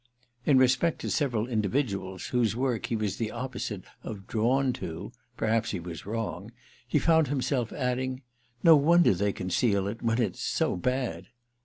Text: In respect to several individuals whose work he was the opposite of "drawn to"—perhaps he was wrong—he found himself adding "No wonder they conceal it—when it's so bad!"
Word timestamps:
In 0.47 0.57
respect 0.57 0.97
to 1.01 1.11
several 1.11 1.45
individuals 1.47 2.25
whose 2.29 2.55
work 2.55 2.87
he 2.87 2.95
was 2.95 3.17
the 3.17 3.29
opposite 3.29 3.83
of 4.01 4.25
"drawn 4.25 4.73
to"—perhaps 4.73 5.69
he 5.69 5.79
was 5.79 6.07
wrong—he 6.07 6.97
found 6.97 7.27
himself 7.27 7.71
adding 7.71 8.23
"No 8.63 8.75
wonder 8.75 9.13
they 9.13 9.31
conceal 9.31 9.85
it—when 9.85 10.19
it's 10.19 10.41
so 10.41 10.75
bad!" 10.75 11.27